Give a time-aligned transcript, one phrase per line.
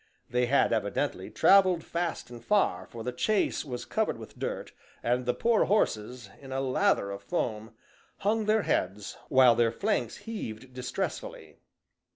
[0.31, 4.71] They had evidently travelled fast and far, for the chaise was covered with dirt;
[5.03, 7.75] and the poor horses, in a lather of foam,
[8.17, 11.57] hung their heads, while their flanks heaved distressfully.